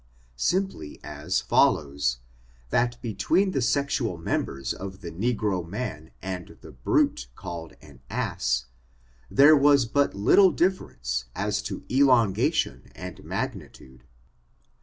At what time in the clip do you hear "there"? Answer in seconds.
9.29-9.55